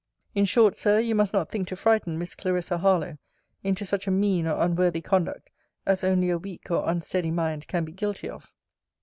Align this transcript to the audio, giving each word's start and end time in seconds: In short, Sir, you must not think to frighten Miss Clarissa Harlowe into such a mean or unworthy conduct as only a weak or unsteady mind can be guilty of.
In 0.33 0.45
short, 0.45 0.75
Sir, 0.75 0.97
you 0.97 1.13
must 1.13 1.31
not 1.31 1.47
think 1.51 1.67
to 1.67 1.75
frighten 1.75 2.17
Miss 2.17 2.33
Clarissa 2.33 2.79
Harlowe 2.79 3.19
into 3.61 3.85
such 3.85 4.07
a 4.07 4.09
mean 4.09 4.47
or 4.47 4.59
unworthy 4.59 4.99
conduct 5.01 5.51
as 5.85 6.03
only 6.03 6.31
a 6.31 6.39
weak 6.39 6.71
or 6.71 6.89
unsteady 6.89 7.29
mind 7.29 7.67
can 7.67 7.85
be 7.85 7.91
guilty 7.91 8.27
of. 8.27 8.51